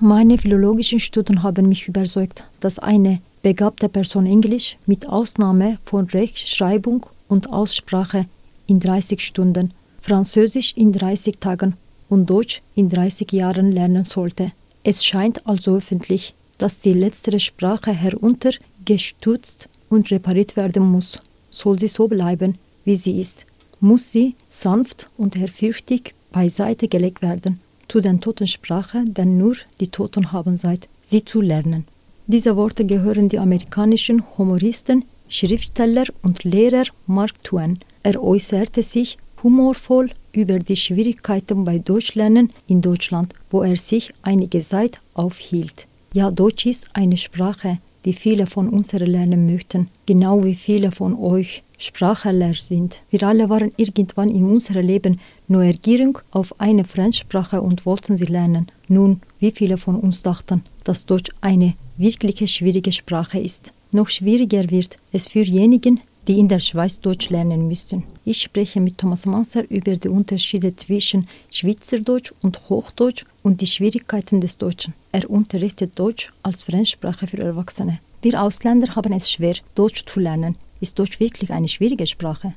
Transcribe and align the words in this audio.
Meine 0.00 0.38
philologischen 0.38 1.00
Studien 1.00 1.42
haben 1.42 1.68
mich 1.68 1.88
überzeugt, 1.88 2.44
dass 2.60 2.78
eine 2.78 3.20
begabte 3.42 3.88
Person 3.88 4.26
Englisch 4.26 4.76
mit 4.86 5.08
Ausnahme 5.08 5.78
von 5.84 6.06
Rechtschreibung 6.06 7.06
und 7.26 7.52
Aussprache 7.52 8.26
in 8.68 8.78
30 8.78 9.20
Stunden, 9.20 9.74
Französisch 10.00 10.72
in 10.76 10.92
30 10.92 11.40
Tagen 11.40 11.74
und 12.08 12.30
Deutsch 12.30 12.62
in 12.76 12.88
30 12.88 13.32
Jahren 13.32 13.72
lernen 13.72 14.04
sollte. 14.04 14.52
Es 14.84 15.04
scheint 15.04 15.44
also 15.48 15.74
öffentlich, 15.74 16.32
dass 16.58 16.78
die 16.78 16.92
letztere 16.92 17.40
Sprache 17.40 17.90
heruntergestutzt 17.90 19.68
und 19.88 20.12
repariert 20.12 20.56
werden 20.56 20.84
muss. 20.84 21.20
Soll 21.50 21.76
sie 21.80 21.88
so 21.88 22.06
bleiben, 22.06 22.56
wie 22.84 22.94
sie 22.94 23.18
ist, 23.18 23.46
muss 23.80 24.12
sie 24.12 24.36
sanft 24.48 25.10
und 25.16 25.34
ehrfürchtig 25.36 26.14
beiseite 26.30 26.86
gelegt 26.86 27.20
werden 27.20 27.58
zu 27.88 28.00
den 28.00 28.20
Totensprache, 28.20 29.04
denn 29.06 29.38
nur 29.38 29.56
die 29.80 29.88
Toten 29.88 30.32
haben 30.32 30.58
Zeit, 30.58 30.88
sie 31.04 31.24
zu 31.24 31.40
lernen. 31.40 31.86
Diese 32.26 32.56
Worte 32.56 32.84
gehören 32.84 33.28
die 33.28 33.38
amerikanischen 33.38 34.22
Humoristen, 34.36 35.04
Schriftsteller 35.28 36.04
und 36.22 36.44
Lehrer 36.44 36.84
Mark 37.06 37.42
Twain. 37.42 37.78
Er 38.02 38.22
äußerte 38.22 38.82
sich 38.82 39.18
humorvoll 39.42 40.10
über 40.32 40.58
die 40.58 40.76
Schwierigkeiten 40.76 41.64
bei 41.64 41.78
Deutschlernen 41.78 42.52
in 42.66 42.82
Deutschland, 42.82 43.34
wo 43.50 43.62
er 43.62 43.76
sich 43.76 44.12
einige 44.22 44.60
Zeit 44.60 45.00
aufhielt. 45.14 45.86
Ja, 46.12 46.30
Deutsch 46.30 46.66
ist 46.66 46.88
eine 46.92 47.16
Sprache, 47.16 47.78
die 48.08 48.14
viele 48.14 48.46
von 48.46 48.70
uns 48.70 48.94
lernen 48.94 49.44
möchten, 49.44 49.88
genau 50.06 50.42
wie 50.42 50.54
viele 50.54 50.92
von 50.92 51.14
euch 51.18 51.62
Sprachler 51.76 52.54
sind. 52.54 53.02
Wir 53.10 53.22
alle 53.24 53.50
waren 53.50 53.70
irgendwann 53.76 54.30
in 54.30 54.44
unserem 54.44 54.86
Leben 54.86 55.20
neugierig 55.46 56.18
auf 56.30 56.58
eine 56.58 56.84
Fremdsprache 56.84 57.60
und 57.60 57.84
wollten 57.84 58.16
sie 58.16 58.24
lernen. 58.24 58.68
Nun, 58.88 59.20
wie 59.40 59.50
viele 59.50 59.76
von 59.76 59.96
uns 59.96 60.22
dachten, 60.22 60.62
dass 60.84 61.04
Deutsch 61.04 61.30
eine 61.42 61.74
wirklich 61.98 62.50
schwierige 62.50 62.92
Sprache 62.92 63.40
ist. 63.40 63.74
Noch 63.92 64.08
schwieriger 64.08 64.70
wird 64.70 64.98
es 65.12 65.26
für 65.26 65.42
diejenigen, 65.42 66.00
die 66.28 66.38
in 66.38 66.48
der 66.48 66.60
Schweiz 66.60 67.00
Deutsch 67.00 67.30
lernen 67.30 67.66
müssen. 67.66 68.04
Ich 68.24 68.42
spreche 68.42 68.80
mit 68.80 68.98
Thomas 68.98 69.24
Manser 69.24 69.68
über 69.70 69.96
die 69.96 70.08
Unterschiede 70.08 70.76
zwischen 70.76 71.26
Schweizerdeutsch 71.50 72.32
und 72.42 72.68
Hochdeutsch 72.68 73.24
und 73.42 73.62
die 73.62 73.66
Schwierigkeiten 73.66 74.42
des 74.42 74.58
Deutschen. 74.58 74.92
Er 75.10 75.28
unterrichtet 75.30 75.98
Deutsch 75.98 76.30
als 76.42 76.62
Fremdsprache 76.62 77.26
für 77.26 77.38
Erwachsene. 77.38 78.00
Wir 78.20 78.42
Ausländer 78.42 78.94
haben 78.94 79.12
es 79.14 79.30
schwer, 79.30 79.56
Deutsch 79.74 80.04
zu 80.04 80.20
lernen. 80.20 80.56
Ist 80.80 80.98
Deutsch 80.98 81.18
wirklich 81.18 81.50
eine 81.50 81.68
schwierige 81.68 82.06
Sprache? 82.06 82.54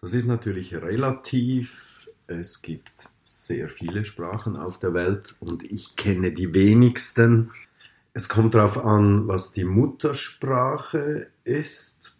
Das 0.00 0.12
ist 0.12 0.26
natürlich 0.26 0.74
relativ. 0.74 2.10
Es 2.26 2.62
gibt 2.62 3.08
sehr 3.22 3.68
viele 3.68 4.04
Sprachen 4.04 4.56
auf 4.56 4.78
der 4.78 4.92
Welt 4.92 5.36
und 5.38 5.62
ich 5.62 5.94
kenne 5.94 6.32
die 6.32 6.52
wenigsten. 6.52 7.52
Es 8.12 8.28
kommt 8.28 8.54
darauf 8.54 8.84
an, 8.84 9.28
was 9.28 9.52
die 9.52 9.64
Muttersprache 9.64 11.28
ist. 11.44 12.13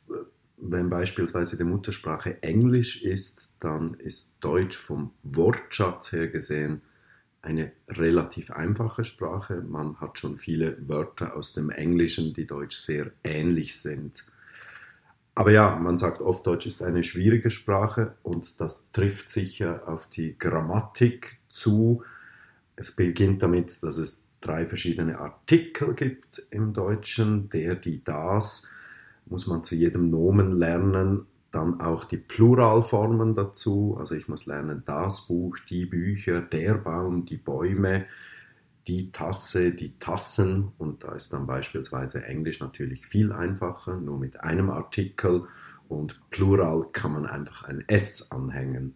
Wenn 0.66 0.88
beispielsweise 0.88 1.58
die 1.58 1.64
Muttersprache 1.64 2.42
Englisch 2.42 3.02
ist, 3.02 3.52
dann 3.58 3.92
ist 3.94 4.36
Deutsch 4.40 4.78
vom 4.78 5.12
Wortschatz 5.22 6.12
her 6.12 6.28
gesehen 6.28 6.80
eine 7.42 7.72
relativ 7.86 8.50
einfache 8.50 9.04
Sprache. 9.04 9.60
Man 9.60 10.00
hat 10.00 10.18
schon 10.18 10.38
viele 10.38 10.78
Wörter 10.88 11.36
aus 11.36 11.52
dem 11.52 11.68
Englischen, 11.68 12.32
die 12.32 12.46
Deutsch 12.46 12.76
sehr 12.76 13.12
ähnlich 13.22 13.78
sind. 13.78 14.24
Aber 15.34 15.50
ja, 15.50 15.76
man 15.76 15.98
sagt 15.98 16.22
oft, 16.22 16.46
Deutsch 16.46 16.64
ist 16.64 16.82
eine 16.82 17.02
schwierige 17.02 17.50
Sprache 17.50 18.14
und 18.22 18.58
das 18.58 18.90
trifft 18.92 19.28
sicher 19.28 19.86
auf 19.86 20.08
die 20.08 20.38
Grammatik 20.38 21.40
zu. 21.50 22.02
Es 22.74 22.96
beginnt 22.96 23.42
damit, 23.42 23.82
dass 23.82 23.98
es 23.98 24.24
drei 24.40 24.64
verschiedene 24.64 25.18
Artikel 25.18 25.94
gibt 25.94 26.46
im 26.50 26.72
Deutschen. 26.72 27.50
Der, 27.50 27.74
die, 27.74 28.02
das 28.02 28.66
muss 29.26 29.46
man 29.46 29.62
zu 29.62 29.74
jedem 29.74 30.10
Nomen 30.10 30.52
lernen. 30.52 31.26
Dann 31.50 31.80
auch 31.80 32.04
die 32.04 32.16
Pluralformen 32.16 33.34
dazu. 33.34 33.96
Also 33.98 34.14
ich 34.14 34.28
muss 34.28 34.46
lernen 34.46 34.82
das 34.84 35.26
Buch, 35.28 35.58
die 35.70 35.86
Bücher, 35.86 36.40
der 36.40 36.74
Baum, 36.74 37.24
die 37.24 37.36
Bäume 37.36 38.06
die 38.86 39.12
Tasse, 39.12 39.72
die 39.72 39.98
Tassen 39.98 40.72
und 40.78 41.04
da 41.04 41.14
ist 41.14 41.32
dann 41.32 41.46
beispielsweise 41.46 42.24
Englisch 42.24 42.60
natürlich 42.60 43.06
viel 43.06 43.32
einfacher, 43.32 43.96
nur 43.96 44.18
mit 44.18 44.40
einem 44.40 44.70
Artikel 44.70 45.44
und 45.88 46.20
Plural 46.30 46.82
kann 46.92 47.12
man 47.12 47.26
einfach 47.26 47.64
ein 47.64 47.84
S 47.86 48.30
anhängen. 48.30 48.94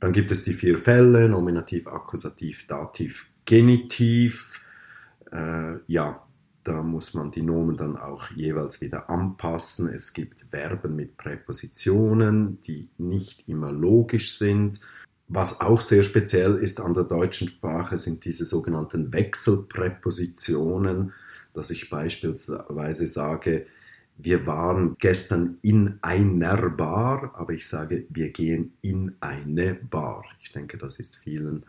Dann 0.00 0.12
gibt 0.12 0.30
es 0.30 0.42
die 0.44 0.54
vier 0.54 0.78
Fälle, 0.78 1.28
Nominativ, 1.28 1.86
Akkusativ, 1.86 2.66
Dativ, 2.66 3.30
Genitiv. 3.44 4.64
Äh, 5.30 5.76
ja, 5.86 6.26
da 6.64 6.82
muss 6.82 7.14
man 7.14 7.30
die 7.30 7.42
Nomen 7.42 7.76
dann 7.76 7.96
auch 7.96 8.30
jeweils 8.30 8.80
wieder 8.80 9.08
anpassen. 9.08 9.88
Es 9.88 10.12
gibt 10.12 10.46
Verben 10.50 10.94
mit 10.94 11.16
Präpositionen, 11.16 12.60
die 12.60 12.88
nicht 12.98 13.48
immer 13.48 13.72
logisch 13.72 14.36
sind. 14.36 14.80
Was 15.28 15.60
auch 15.60 15.80
sehr 15.80 16.02
speziell 16.02 16.56
ist 16.56 16.80
an 16.80 16.92
der 16.92 17.04
deutschen 17.04 17.48
Sprache, 17.48 17.98
sind 17.98 18.24
diese 18.24 18.44
sogenannten 18.44 19.12
Wechselpräpositionen, 19.12 21.12
dass 21.54 21.70
ich 21.70 21.88
beispielsweise 21.88 23.06
sage, 23.06 23.66
wir 24.18 24.46
waren 24.46 24.96
gestern 24.98 25.58
in 25.62 25.98
einer 26.02 26.70
Bar, 26.70 27.32
aber 27.34 27.52
ich 27.52 27.66
sage, 27.66 28.06
wir 28.10 28.30
gehen 28.30 28.74
in 28.82 29.16
eine 29.20 29.74
Bar. 29.74 30.24
Ich 30.40 30.52
denke, 30.52 30.76
das 30.76 30.98
ist 30.98 31.16
vielen 31.16 31.64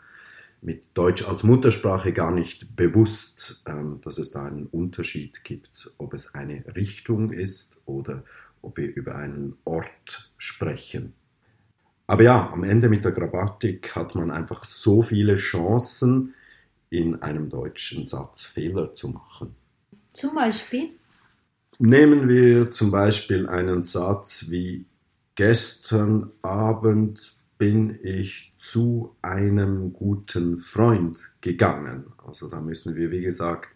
mit 0.61 0.89
Deutsch 0.93 1.27
als 1.27 1.43
Muttersprache 1.43 2.13
gar 2.13 2.31
nicht 2.31 2.75
bewusst, 2.75 3.63
ähm, 3.65 3.99
dass 4.01 4.17
es 4.17 4.31
da 4.31 4.45
einen 4.45 4.67
Unterschied 4.67 5.43
gibt, 5.43 5.91
ob 5.97 6.13
es 6.13 6.35
eine 6.35 6.63
Richtung 6.75 7.31
ist 7.31 7.81
oder 7.85 8.23
ob 8.61 8.77
wir 8.77 8.93
über 8.93 9.15
einen 9.15 9.57
Ort 9.65 10.31
sprechen. 10.37 11.13
Aber 12.05 12.23
ja, 12.23 12.51
am 12.51 12.63
Ende 12.63 12.89
mit 12.89 13.05
der 13.05 13.11
Grammatik 13.11 13.95
hat 13.95 14.15
man 14.15 14.31
einfach 14.31 14.65
so 14.65 15.01
viele 15.01 15.37
Chancen, 15.37 16.35
in 16.91 17.21
einem 17.21 17.49
deutschen 17.49 18.05
Satz 18.05 18.45
Fehler 18.45 18.93
zu 18.93 19.07
machen. 19.07 19.55
Zum 20.13 20.35
Beispiel? 20.35 20.89
Nehmen 21.79 22.27
wir 22.27 22.69
zum 22.69 22.91
Beispiel 22.91 23.47
einen 23.47 23.83
Satz 23.83 24.47
wie 24.49 24.85
Gestern 25.35 26.29
Abend 26.41 27.33
bin 27.61 27.99
ich 28.01 28.55
zu 28.57 29.15
einem 29.21 29.93
guten 29.93 30.57
Freund 30.57 31.31
gegangen. 31.41 32.11
Also 32.25 32.47
da 32.47 32.59
müssen 32.59 32.95
wir, 32.95 33.11
wie 33.11 33.21
gesagt, 33.21 33.69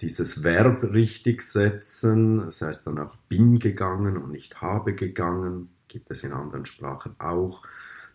dieses 0.00 0.44
Verb 0.44 0.82
richtig 0.84 1.42
setzen. 1.42 2.38
Das 2.38 2.62
heißt 2.62 2.86
dann 2.86 2.98
auch 2.98 3.16
bin 3.28 3.58
gegangen 3.58 4.16
und 4.16 4.30
nicht 4.30 4.62
habe 4.62 4.94
gegangen 4.94 5.68
gibt 5.88 6.10
es 6.10 6.22
in 6.22 6.32
anderen 6.32 6.64
Sprachen 6.64 7.16
auch. 7.18 7.62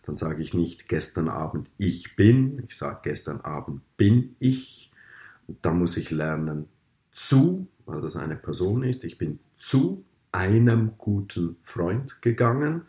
Dann 0.02 0.16
sage 0.16 0.42
ich 0.42 0.52
nicht 0.52 0.88
gestern 0.88 1.28
Abend 1.28 1.70
ich 1.78 2.16
bin, 2.16 2.60
ich 2.64 2.76
sage 2.76 2.98
gestern 3.04 3.42
Abend 3.42 3.82
bin 3.96 4.34
ich. 4.40 4.90
Und 5.46 5.64
dann 5.64 5.78
muss 5.78 5.96
ich 5.96 6.10
lernen 6.10 6.66
zu, 7.12 7.68
weil 7.84 8.00
das 8.00 8.16
eine 8.16 8.34
Person 8.34 8.82
ist. 8.82 9.04
Ich 9.04 9.16
bin 9.16 9.38
zu 9.54 10.04
einem 10.32 10.98
guten 10.98 11.56
Freund 11.60 12.20
gegangen. 12.20 12.82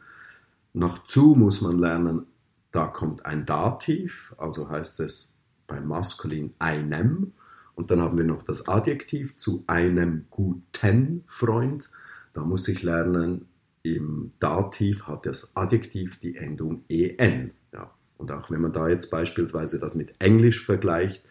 Nach 0.73 1.05
zu 1.05 1.35
muss 1.35 1.61
man 1.61 1.79
lernen, 1.79 2.27
da 2.71 2.87
kommt 2.87 3.25
ein 3.25 3.45
Dativ, 3.45 4.35
also 4.37 4.69
heißt 4.69 4.99
es 4.99 5.33
beim 5.65 5.87
Maskulin 5.87 6.53
einem. 6.59 7.33
Und 7.75 7.91
dann 7.91 8.01
haben 8.01 8.17
wir 8.17 8.25
noch 8.25 8.41
das 8.41 8.67
Adjektiv 8.67 9.37
zu 9.37 9.63
einem 9.67 10.25
guten 10.29 11.23
Freund. 11.27 11.89
Da 12.33 12.41
muss 12.41 12.67
ich 12.67 12.83
lernen, 12.83 13.47
im 13.83 14.31
Dativ 14.39 15.07
hat 15.07 15.25
das 15.25 15.55
Adjektiv 15.55 16.19
die 16.19 16.35
Endung 16.35 16.83
en. 16.89 17.51
Ja. 17.71 17.91
Und 18.17 18.31
auch 18.31 18.49
wenn 18.49 18.61
man 18.61 18.73
da 18.73 18.87
jetzt 18.87 19.09
beispielsweise 19.11 19.79
das 19.79 19.95
mit 19.95 20.13
Englisch 20.19 20.65
vergleicht, 20.65 21.25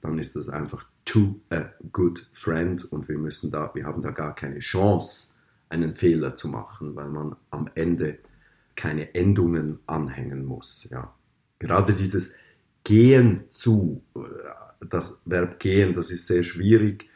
dann 0.00 0.18
ist 0.18 0.36
das 0.36 0.48
einfach 0.48 0.84
to 1.04 1.40
a 1.50 1.70
good 1.92 2.26
friend 2.32 2.84
und 2.92 3.08
wir 3.08 3.18
müssen 3.18 3.50
da, 3.50 3.70
wir 3.74 3.86
haben 3.86 4.02
da 4.02 4.10
gar 4.10 4.34
keine 4.34 4.58
Chance, 4.58 5.34
einen 5.68 5.92
Fehler 5.92 6.34
zu 6.34 6.48
machen, 6.48 6.96
weil 6.96 7.08
man 7.08 7.36
am 7.50 7.70
Ende 7.74 8.18
keine 8.74 9.14
Endungen 9.14 9.80
anhängen 9.86 10.44
muss. 10.44 10.88
Ja. 10.90 11.14
Gerade 11.58 11.92
dieses 11.92 12.36
gehen 12.84 13.44
zu, 13.50 14.02
äh, 14.16 14.20
das 14.88 15.20
Verb 15.24 15.58
gehen, 15.58 15.94
das 15.94 16.10
ist 16.10 16.26
sehr 16.26 16.42
schwierig 16.42 17.08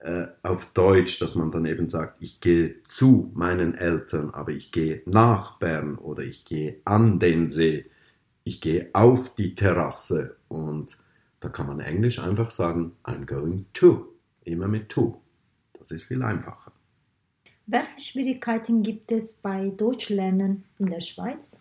äh, 0.00 0.28
auf 0.42 0.72
Deutsch, 0.72 1.18
dass 1.18 1.34
man 1.34 1.50
dann 1.50 1.64
eben 1.64 1.88
sagt, 1.88 2.22
ich 2.22 2.40
gehe 2.40 2.82
zu 2.86 3.32
meinen 3.34 3.74
Eltern, 3.74 4.30
aber 4.30 4.52
ich 4.52 4.70
gehe 4.72 5.02
nach 5.06 5.58
Bern 5.58 5.96
oder 5.96 6.22
ich 6.22 6.44
gehe 6.44 6.80
an 6.84 7.18
den 7.18 7.46
See, 7.46 7.90
ich 8.44 8.60
gehe 8.60 8.90
auf 8.92 9.34
die 9.34 9.54
Terrasse 9.54 10.36
und 10.48 10.98
da 11.40 11.48
kann 11.48 11.66
man 11.66 11.80
Englisch 11.80 12.18
einfach 12.18 12.50
sagen, 12.50 12.92
I'm 13.04 13.26
going 13.26 13.66
to, 13.72 14.14
immer 14.44 14.68
mit 14.68 14.88
to. 14.88 15.22
Das 15.78 15.90
ist 15.90 16.04
viel 16.04 16.22
einfacher. 16.22 16.72
Welche 17.68 18.00
Schwierigkeiten 18.00 18.82
gibt 18.82 19.12
es 19.12 19.34
bei 19.34 19.68
Deutschlernen 19.76 20.64
in 20.78 20.86
der 20.86 21.00
Schweiz? 21.00 21.60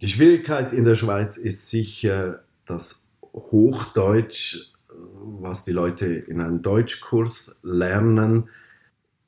Die 0.00 0.08
Schwierigkeit 0.08 0.72
in 0.72 0.84
der 0.84 0.94
Schweiz 0.94 1.36
ist 1.36 1.68
sicher, 1.68 2.44
dass 2.64 3.08
Hochdeutsch 3.32 4.70
was 4.92 5.64
die 5.64 5.72
Leute 5.72 6.06
in 6.06 6.40
einem 6.40 6.62
Deutschkurs 6.62 7.60
lernen, 7.62 8.48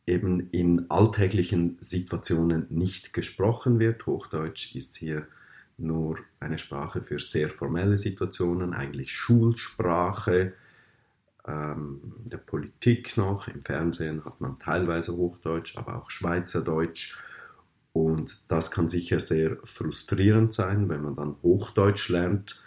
eben 0.07 0.49
in 0.51 0.91
alltäglichen 0.91 1.77
Situationen 1.81 2.67
nicht 2.71 3.13
gesprochen 3.13 3.79
wird. 3.79 4.07
Hochdeutsch 4.07 4.75
ist 4.75 4.97
hier 4.97 5.27
nur 5.79 6.19
eine 6.41 6.59
Sprache 6.59 7.03
für 7.03 7.19
sehr 7.19 7.51
formelle 7.51 7.97
Situationen, 7.97 8.75
eigentlich 8.75 9.13
Schulsprache. 9.13 10.55
Ähm, 11.47 12.15
der 12.25 12.39
Politik 12.39 13.17
noch, 13.17 13.49
im 13.49 13.63
Fernsehen 13.63 14.25
hat 14.25 14.41
man 14.41 14.59
teilweise 14.59 15.17
Hochdeutsch, 15.17 15.77
aber 15.77 15.97
auch 15.97 16.11
Schweizerdeutsch. 16.11 17.17
Und 17.93 18.41
das 18.49 18.71
kann 18.71 18.89
sicher 18.89 19.21
sehr 19.21 19.59
frustrierend 19.65 20.53
sein, 20.53 20.89
wenn 20.89 21.03
man 21.03 21.17
dann 21.17 21.37
Hochdeutsch 21.43 22.09
lernt 22.09 22.63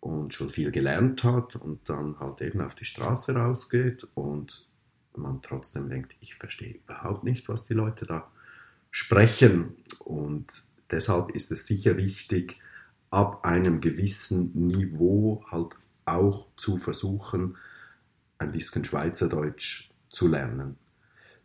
und 0.00 0.34
schon 0.34 0.50
viel 0.50 0.70
gelernt 0.70 1.24
hat 1.24 1.56
und 1.56 1.88
dann 1.88 2.18
halt 2.18 2.40
eben 2.42 2.60
auf 2.60 2.74
die 2.74 2.84
Straße 2.84 3.34
rausgeht 3.34 4.06
und 4.14 4.68
man 5.14 5.40
trotzdem 5.42 5.88
denkt, 5.88 6.16
ich 6.20 6.34
verstehe 6.34 6.74
überhaupt 6.74 7.24
nicht, 7.24 7.48
was 7.48 7.64
die 7.64 7.74
Leute 7.74 8.06
da 8.06 8.30
sprechen. 8.90 9.76
Und 10.00 10.46
deshalb 10.90 11.30
ist 11.30 11.50
es 11.52 11.66
sicher 11.66 11.96
wichtig, 11.96 12.58
ab 13.10 13.44
einem 13.44 13.80
gewissen 13.80 14.52
Niveau 14.54 15.44
halt 15.50 15.76
auch 16.04 16.46
zu 16.56 16.76
versuchen, 16.76 17.56
ein 18.38 18.52
bisschen 18.52 18.84
Schweizerdeutsch 18.84 19.90
zu 20.10 20.28
lernen. 20.28 20.76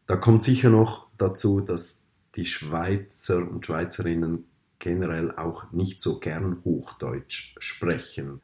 Da 0.07 0.15
kommt 0.15 0.43
sicher 0.43 0.69
noch 0.69 1.07
dazu, 1.17 1.61
dass 1.61 2.03
die 2.35 2.45
Schweizer 2.45 3.37
und 3.49 3.65
Schweizerinnen 3.65 4.45
generell 4.79 5.31
auch 5.31 5.71
nicht 5.71 6.01
so 6.01 6.19
gern 6.19 6.63
Hochdeutsch 6.63 7.55
sprechen 7.59 8.41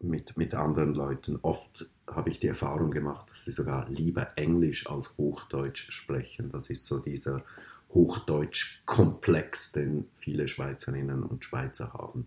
mit, 0.00 0.36
mit 0.36 0.54
anderen 0.54 0.94
Leuten. 0.94 1.38
Oft 1.42 1.88
habe 2.06 2.28
ich 2.28 2.38
die 2.38 2.48
Erfahrung 2.48 2.90
gemacht, 2.90 3.30
dass 3.30 3.44
sie 3.44 3.52
sogar 3.52 3.88
lieber 3.88 4.32
Englisch 4.36 4.86
als 4.88 5.16
Hochdeutsch 5.16 5.90
sprechen. 5.90 6.50
Das 6.50 6.68
ist 6.68 6.86
so 6.86 6.98
dieser 6.98 7.44
Hochdeutsch-Komplex, 7.94 9.72
den 9.72 10.08
viele 10.14 10.48
Schweizerinnen 10.48 11.22
und 11.22 11.44
Schweizer 11.44 11.92
haben. 11.92 12.26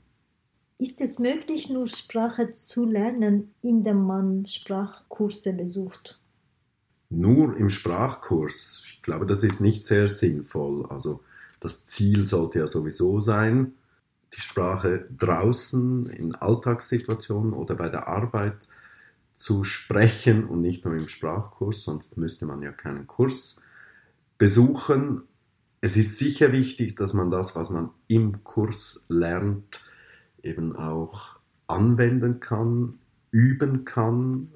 Ist 0.77 0.99
es 0.99 1.19
möglich, 1.19 1.69
nur 1.69 1.87
Sprache 1.87 2.49
zu 2.49 2.83
lernen, 2.83 3.53
indem 3.61 4.03
man 4.03 4.45
Sprachkurse 4.45 5.53
besucht? 5.53 6.19
Nur 7.09 7.55
im 7.55 7.69
Sprachkurs. 7.69 8.83
Ich 8.85 9.01
glaube, 9.01 9.25
das 9.25 9.43
ist 9.43 9.61
nicht 9.61 9.85
sehr 9.85 10.09
sinnvoll. 10.09 10.85
Also 10.87 11.21
das 11.61 11.85
Ziel 11.85 12.25
sollte 12.25 12.59
ja 12.59 12.67
sowieso 12.67 13.21
sein, 13.21 13.75
die 14.33 14.41
Sprache 14.41 15.07
draußen 15.17 16.07
in 16.07 16.35
Alltagssituationen 16.35 17.53
oder 17.53 17.75
bei 17.75 17.87
der 17.87 18.09
Arbeit 18.09 18.67
zu 19.35 19.63
sprechen 19.63 20.45
und 20.45 20.59
nicht 20.59 20.83
nur 20.83 20.95
im 20.95 21.07
Sprachkurs, 21.07 21.83
sonst 21.83 22.17
müsste 22.17 22.45
man 22.45 22.61
ja 22.61 22.71
keinen 22.73 23.07
Kurs 23.07 23.61
besuchen. 24.37 25.23
Es 25.79 25.95
ist 25.95 26.17
sicher 26.17 26.51
wichtig, 26.51 26.97
dass 26.97 27.13
man 27.13 27.31
das, 27.31 27.55
was 27.55 27.69
man 27.69 27.91
im 28.07 28.43
Kurs 28.43 29.05
lernt, 29.07 29.81
eben 30.45 30.75
auch 30.75 31.37
anwenden 31.67 32.39
kann, 32.39 32.99
üben 33.31 33.85
kann. 33.85 34.49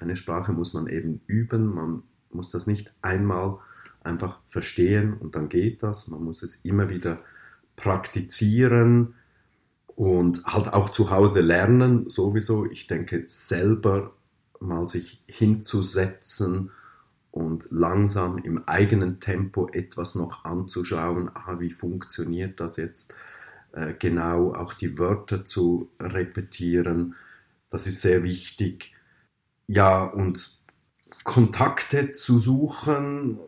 Eine 0.00 0.16
Sprache 0.16 0.52
muss 0.52 0.72
man 0.72 0.86
eben 0.86 1.20
üben, 1.26 1.66
man 1.66 2.02
muss 2.30 2.50
das 2.50 2.66
nicht 2.66 2.92
einmal 3.02 3.58
einfach 4.02 4.40
verstehen 4.46 5.14
und 5.14 5.34
dann 5.34 5.48
geht 5.48 5.82
das, 5.82 6.08
man 6.08 6.22
muss 6.22 6.42
es 6.42 6.56
immer 6.56 6.90
wieder 6.90 7.18
praktizieren 7.74 9.14
und 9.86 10.44
halt 10.44 10.72
auch 10.72 10.90
zu 10.90 11.10
Hause 11.10 11.40
lernen, 11.40 12.08
sowieso. 12.08 12.66
Ich 12.66 12.86
denke, 12.86 13.24
selber 13.26 14.12
mal 14.60 14.88
sich 14.88 15.22
hinzusetzen 15.26 16.70
und 17.30 17.68
langsam 17.70 18.38
im 18.38 18.66
eigenen 18.66 19.20
Tempo 19.20 19.68
etwas 19.72 20.14
noch 20.14 20.44
anzuschauen, 20.44 21.30
aha, 21.34 21.60
wie 21.60 21.70
funktioniert 21.70 22.60
das 22.60 22.76
jetzt 22.76 23.14
genau, 23.98 24.54
auch 24.54 24.74
die 24.74 24.98
Wörter 24.98 25.44
zu 25.44 25.90
repetieren, 26.00 27.14
das 27.70 27.86
ist 27.86 28.00
sehr 28.00 28.24
wichtig. 28.24 28.94
Ja, 29.66 30.04
und 30.04 30.58
Kontakte 31.24 32.12
zu 32.12 32.38
suchen, 32.38 33.38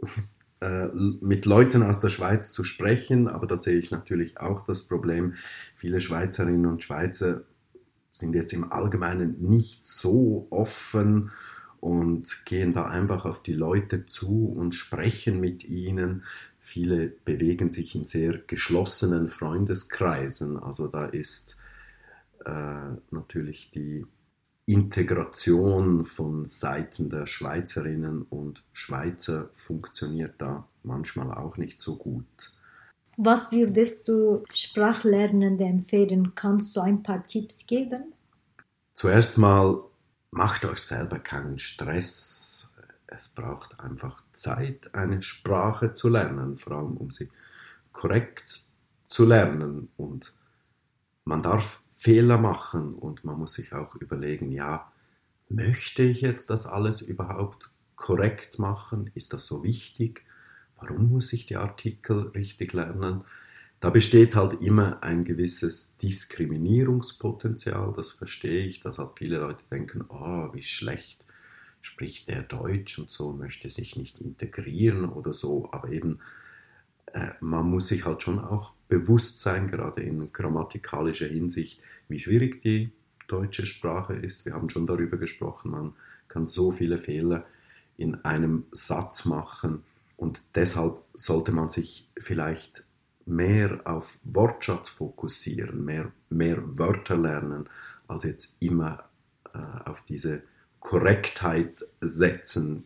äh, 0.60 0.86
mit 0.86 1.46
Leuten 1.46 1.82
aus 1.82 2.00
der 2.00 2.08
Schweiz 2.08 2.52
zu 2.52 2.64
sprechen, 2.64 3.28
aber 3.28 3.46
da 3.46 3.56
sehe 3.56 3.78
ich 3.78 3.90
natürlich 3.90 4.40
auch 4.40 4.64
das 4.66 4.84
Problem, 4.84 5.34
viele 5.74 6.00
Schweizerinnen 6.00 6.66
und 6.66 6.82
Schweizer 6.82 7.42
sind 8.10 8.34
jetzt 8.34 8.52
im 8.52 8.72
Allgemeinen 8.72 9.36
nicht 9.40 9.86
so 9.86 10.46
offen 10.50 11.30
und 11.80 12.44
gehen 12.44 12.72
da 12.72 12.86
einfach 12.86 13.24
auf 13.24 13.42
die 13.42 13.52
Leute 13.52 14.06
zu 14.06 14.46
und 14.46 14.74
sprechen 14.74 15.40
mit 15.40 15.64
ihnen. 15.64 16.24
Viele 16.60 17.08
bewegen 17.08 17.70
sich 17.70 17.94
in 17.94 18.06
sehr 18.06 18.38
geschlossenen 18.38 19.28
Freundeskreisen, 19.28 20.58
also 20.58 20.88
da 20.88 21.06
ist 21.06 21.60
äh, 22.44 22.90
natürlich 23.10 23.70
die 23.70 24.04
Integration 24.66 26.04
von 26.04 26.44
Seiten 26.44 27.08
der 27.08 27.24
Schweizerinnen 27.24 28.22
und 28.22 28.64
Schweizer 28.72 29.48
funktioniert 29.52 30.34
da 30.38 30.68
manchmal 30.82 31.32
auch 31.32 31.56
nicht 31.56 31.80
so 31.80 31.96
gut. 31.96 32.52
Was 33.16 33.50
würdest 33.50 34.08
du 34.08 34.44
Sprachlernenden 34.52 35.66
empfehlen? 35.66 36.34
Kannst 36.34 36.76
du 36.76 36.80
ein 36.80 37.02
paar 37.02 37.26
Tipps 37.26 37.66
geben? 37.66 38.12
Zuerst 38.92 39.38
mal 39.38 39.82
macht 40.30 40.64
euch 40.66 40.80
selber 40.80 41.18
keinen 41.18 41.58
Stress. 41.58 42.67
Es 43.10 43.30
braucht 43.30 43.80
einfach 43.80 44.22
Zeit, 44.32 44.94
eine 44.94 45.22
Sprache 45.22 45.94
zu 45.94 46.10
lernen, 46.10 46.56
vor 46.56 46.76
allem 46.76 46.96
um 46.98 47.10
sie 47.10 47.30
korrekt 47.90 48.60
zu 49.06 49.24
lernen. 49.24 49.88
Und 49.96 50.34
man 51.24 51.42
darf 51.42 51.82
Fehler 51.90 52.38
machen 52.38 52.94
und 52.94 53.24
man 53.24 53.38
muss 53.38 53.54
sich 53.54 53.72
auch 53.72 53.96
überlegen, 53.96 54.52
ja, 54.52 54.92
möchte 55.48 56.02
ich 56.02 56.20
jetzt 56.20 56.50
das 56.50 56.66
alles 56.66 57.00
überhaupt 57.00 57.70
korrekt 57.96 58.58
machen? 58.58 59.10
Ist 59.14 59.32
das 59.32 59.46
so 59.46 59.64
wichtig? 59.64 60.24
Warum 60.76 61.08
muss 61.08 61.32
ich 61.32 61.46
die 61.46 61.56
Artikel 61.56 62.28
richtig 62.28 62.74
lernen? 62.74 63.24
Da 63.80 63.88
besteht 63.90 64.36
halt 64.36 64.60
immer 64.60 65.02
ein 65.02 65.24
gewisses 65.24 65.96
Diskriminierungspotenzial, 65.96 67.92
das 67.96 68.10
verstehe 68.10 68.66
ich, 68.66 68.80
dass 68.80 68.98
halt 68.98 69.12
viele 69.16 69.38
Leute 69.38 69.64
denken, 69.70 70.04
oh, 70.08 70.52
wie 70.52 70.62
schlecht 70.62 71.24
spricht 71.80 72.28
der 72.28 72.42
Deutsch 72.42 72.98
und 72.98 73.10
so, 73.10 73.32
möchte 73.32 73.68
sich 73.68 73.96
nicht 73.96 74.20
integrieren 74.20 75.08
oder 75.08 75.32
so, 75.32 75.68
aber 75.72 75.90
eben 75.90 76.20
äh, 77.12 77.30
man 77.40 77.68
muss 77.70 77.88
sich 77.88 78.04
halt 78.04 78.22
schon 78.22 78.38
auch 78.38 78.72
bewusst 78.88 79.40
sein, 79.40 79.68
gerade 79.68 80.02
in 80.02 80.32
grammatikalischer 80.32 81.26
Hinsicht, 81.26 81.82
wie 82.08 82.18
schwierig 82.18 82.60
die 82.60 82.90
deutsche 83.26 83.66
Sprache 83.66 84.14
ist. 84.14 84.46
Wir 84.46 84.54
haben 84.54 84.70
schon 84.70 84.86
darüber 84.86 85.16
gesprochen, 85.16 85.70
man 85.70 85.92
kann 86.28 86.46
so 86.46 86.70
viele 86.70 86.98
Fehler 86.98 87.44
in 87.96 88.16
einem 88.24 88.64
Satz 88.72 89.24
machen 89.24 89.84
und 90.16 90.42
deshalb 90.54 91.02
sollte 91.14 91.52
man 91.52 91.68
sich 91.68 92.08
vielleicht 92.18 92.84
mehr 93.26 93.80
auf 93.84 94.18
Wortschatz 94.24 94.88
fokussieren, 94.88 95.84
mehr, 95.84 96.12
mehr 96.30 96.78
Wörter 96.78 97.16
lernen, 97.16 97.68
als 98.06 98.24
jetzt 98.24 98.56
immer 98.60 99.04
äh, 99.52 99.58
auf 99.58 100.02
diese 100.02 100.42
Korrektheit 100.80 101.84
setzen. 102.00 102.84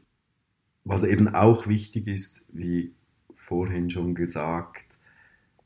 Was 0.85 1.05
eben 1.05 1.29
auch 1.35 1.67
wichtig 1.67 2.09
ist, 2.09 2.45
wie 2.49 2.95
vorhin 3.33 3.91
schon 3.91 4.15
gesagt, 4.15 4.99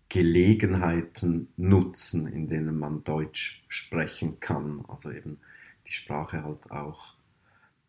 Gelegenheiten 0.08 1.48
nutzen, 1.56 2.26
in 2.26 2.48
denen 2.48 2.78
man 2.78 3.02
Deutsch 3.04 3.64
sprechen 3.68 4.40
kann. 4.40 4.84
Also 4.86 5.10
eben 5.10 5.38
die 5.86 5.92
Sprache 5.92 6.44
halt 6.44 6.70
auch 6.70 7.14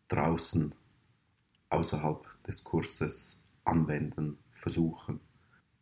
draußen 0.08 0.74
außerhalb 1.70 2.24
des 2.44 2.64
Kurses 2.64 3.42
anwenden, 3.64 4.38
versuchen. 4.50 5.20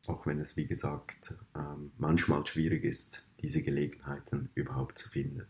Auch 0.07 0.27
wenn 0.27 0.41
es, 0.41 0.57
wie 0.57 0.67
gesagt, 0.67 1.35
ähm, 1.55 1.93
manchmal 1.99 2.47
schwierig 2.47 2.85
ist, 2.85 3.25
diese 3.41 3.63
Gelegenheiten 3.63 4.51
überhaupt 4.55 4.99
zu 4.99 5.09
finden. 5.09 5.47